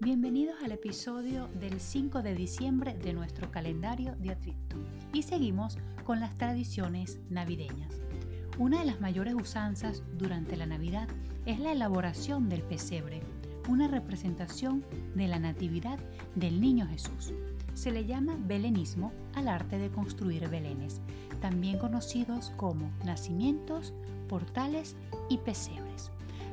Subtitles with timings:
[0.00, 4.36] bienvenidos al episodio del 5 de diciembre de nuestro calendario de
[5.12, 7.94] y seguimos con las tradiciones navideñas.
[8.58, 11.06] Una de las mayores usanzas durante la Navidad
[11.46, 13.20] es la elaboración del pesebre,
[13.68, 16.00] una representación de la natividad
[16.34, 17.32] del niño Jesús.
[17.74, 21.00] Se le llama belenismo al arte de construir belenes,
[21.40, 23.94] también conocidos como nacimientos,
[24.28, 24.96] portales
[25.28, 26.10] y pesebres.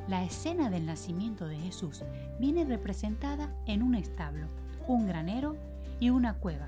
[0.08, 2.02] La escena del nacimiento de Jesús
[2.40, 4.46] viene representada en un establo,
[4.86, 5.54] un granero
[6.00, 6.66] y una cueva.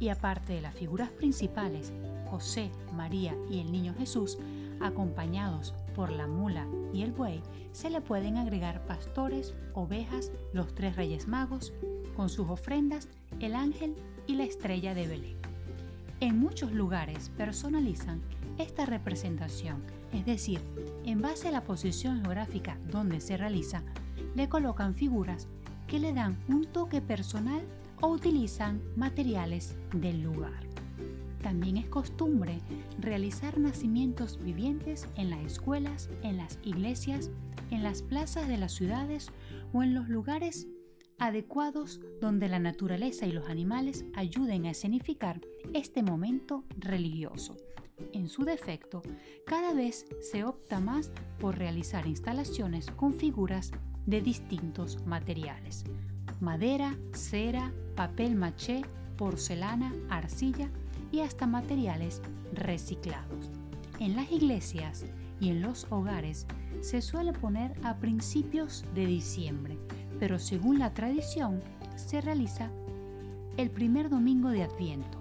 [0.00, 1.92] Y aparte de las figuras principales,
[2.28, 4.36] José, María y el niño Jesús,
[4.80, 10.96] acompañados por la mula y el buey, se le pueden agregar pastores, ovejas, los tres
[10.96, 11.72] reyes magos,
[12.16, 13.08] con sus ofrendas,
[13.38, 13.94] el ángel
[14.26, 15.36] y la estrella de Belén.
[16.18, 18.22] En muchos lugares personalizan
[18.58, 20.60] esta representación es decir,
[21.04, 23.82] en base a la posición geográfica donde se realiza,
[24.34, 25.48] le colocan figuras
[25.86, 27.62] que le dan un toque personal
[28.00, 30.66] o utilizan materiales del lugar.
[31.42, 32.58] También es costumbre
[32.98, 37.30] realizar nacimientos vivientes en las escuelas, en las iglesias,
[37.70, 39.30] en las plazas de las ciudades
[39.72, 40.66] o en los lugares
[41.18, 45.40] adecuados donde la naturaleza y los animales ayuden a escenificar
[45.72, 47.56] este momento religioso.
[48.12, 49.02] En su defecto,
[49.46, 53.72] cada vez se opta más por realizar instalaciones con figuras
[54.04, 55.84] de distintos materiales.
[56.40, 58.82] Madera, cera, papel maché,
[59.16, 60.68] porcelana, arcilla
[61.10, 62.20] y hasta materiales
[62.52, 63.50] reciclados.
[63.98, 65.04] En las iglesias
[65.40, 66.46] y en los hogares
[66.80, 69.78] se suele poner a principios de diciembre,
[70.18, 71.62] pero según la tradición
[71.96, 72.70] se realiza
[73.56, 75.15] el primer domingo de Adviento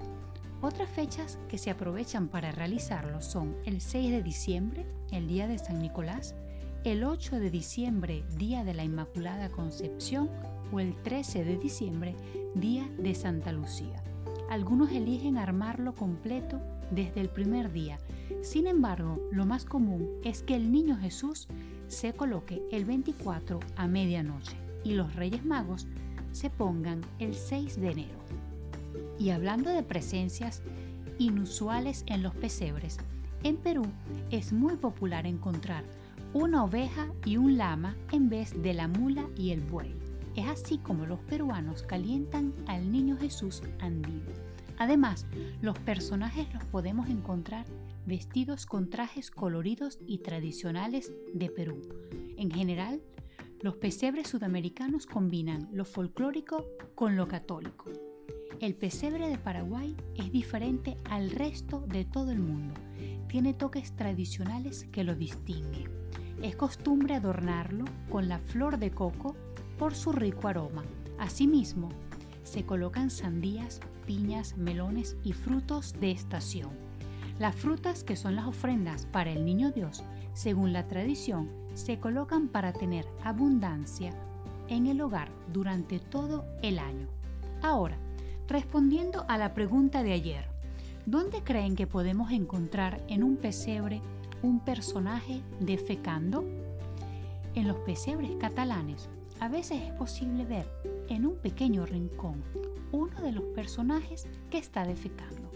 [0.65, 5.59] otras fechas que se aprovechan para realizarlo son el 6 de diciembre, el día de
[5.59, 6.35] San Nicolás,
[6.83, 10.29] el 8 de diciembre, día de la Inmaculada Concepción,
[10.71, 12.15] o el 13 de diciembre,
[12.55, 14.03] día de Santa Lucía.
[14.49, 16.59] Algunos eligen armarlo completo
[16.91, 17.97] desde el primer día.
[18.41, 21.47] Sin embargo, lo más común es que el niño Jesús
[21.87, 25.87] se coloque el 24 a medianoche y los Reyes Magos
[26.31, 28.19] se pongan el 6 de enero.
[29.19, 30.61] Y hablando de presencias
[31.17, 32.97] inusuales en los pesebres,
[33.43, 33.85] en Perú
[34.31, 35.83] es muy popular encontrar
[36.33, 39.95] una oveja y un lama en vez de la mula y el buey.
[40.35, 44.31] Es así como los peruanos calientan al niño Jesús andino.
[44.77, 45.25] Además,
[45.61, 47.65] los personajes los podemos encontrar
[48.05, 51.81] vestidos con trajes coloridos y tradicionales de Perú.
[52.37, 53.01] En general,
[53.61, 57.91] los pesebres sudamericanos combinan lo folclórico con lo católico.
[58.61, 62.73] El pesebre de Paraguay es diferente al resto de todo el mundo.
[63.27, 65.91] Tiene toques tradicionales que lo distinguen.
[66.41, 69.35] Es costumbre adornarlo con la flor de coco
[69.77, 70.85] por su rico aroma.
[71.19, 71.89] Asimismo,
[72.43, 76.71] se colocan sandías, piñas, melones y frutos de estación.
[77.39, 82.47] Las frutas que son las ofrendas para el niño Dios, según la tradición, se colocan
[82.47, 84.13] para tener abundancia
[84.69, 87.07] en el hogar durante todo el año.
[87.61, 87.97] Ahora,
[88.47, 90.45] Respondiendo a la pregunta de ayer,
[91.07, 94.01] ¿dónde creen que podemos encontrar en un pesebre
[94.43, 96.45] un personaje defecando?
[97.55, 100.67] En los pesebres catalanes a veces es posible ver
[101.09, 102.43] en un pequeño rincón
[102.91, 105.51] uno de los personajes que está defecando.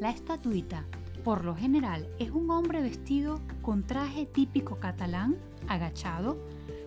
[0.00, 0.84] La estatuita,
[1.24, 6.38] por lo general, es un hombre vestido con traje típico catalán, agachado,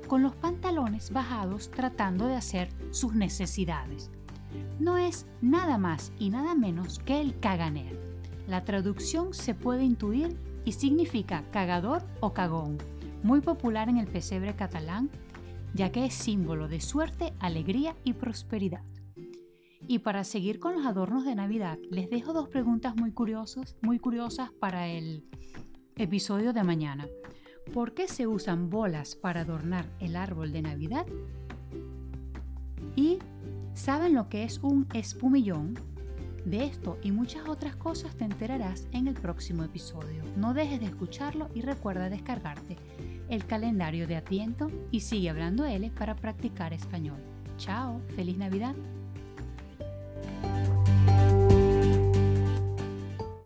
[0.07, 4.09] con los pantalones bajados tratando de hacer sus necesidades
[4.79, 7.99] no es nada más y nada menos que el caganer.
[8.47, 12.77] La traducción se puede intuir y significa cagador o cagón,
[13.23, 15.09] muy popular en el pesebre catalán,
[15.73, 18.83] ya que es símbolo de suerte, alegría y prosperidad.
[19.87, 23.99] Y para seguir con los adornos de Navidad, les dejo dos preguntas muy curiosas, muy
[23.99, 25.25] curiosas para el
[25.95, 27.07] episodio de mañana.
[27.73, 31.05] ¿Por qué se usan bolas para adornar el árbol de Navidad?
[32.95, 33.19] Y
[33.73, 35.75] ¿Saben lo que es un espumillón?
[36.45, 40.23] De esto y muchas otras cosas te enterarás en el próximo episodio.
[40.35, 42.77] No dejes de escucharlo y recuerda descargarte
[43.29, 47.19] el calendario de Adviento y sigue hablando L para practicar español.
[47.57, 48.75] Chao, feliz Navidad.